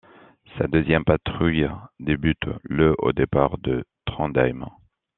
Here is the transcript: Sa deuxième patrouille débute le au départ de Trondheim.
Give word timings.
Sa 0.57 0.65
deuxième 0.65 1.03
patrouille 1.03 1.67
débute 1.99 2.47
le 2.63 2.95
au 3.03 3.11
départ 3.13 3.59
de 3.59 3.85
Trondheim. 4.05 4.65